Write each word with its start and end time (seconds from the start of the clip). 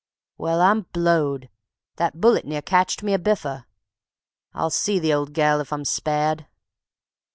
(Well, 0.39 0.61
I'm 0.61 0.87
blowed, 0.93 1.47
That 1.97 2.19
bullet 2.19 2.43
near 2.43 2.63
catched 2.63 3.03
me 3.03 3.13
a 3.13 3.19
biffer) 3.19 3.65
I'll 4.51 4.71
see 4.71 4.97
the 4.97 5.13
old 5.13 5.35
gel 5.35 5.61
if 5.61 5.71
I'm 5.71 5.85
spared. 5.85 6.47